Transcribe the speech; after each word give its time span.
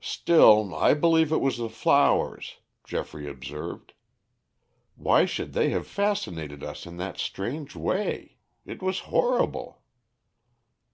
"Still, 0.00 0.74
I 0.74 0.94
believe 0.94 1.30
it 1.32 1.42
was 1.42 1.58
the 1.58 1.68
flowers," 1.68 2.56
Geoffrey 2.86 3.28
observed. 3.28 3.92
"Why 4.96 5.26
should 5.26 5.52
they 5.52 5.68
have 5.68 5.86
fascinated 5.86 6.64
us 6.64 6.86
in 6.86 6.96
that 6.96 7.18
strange 7.18 7.76
way? 7.76 8.38
It 8.64 8.82
was 8.82 9.00
horrible!" 9.12 9.82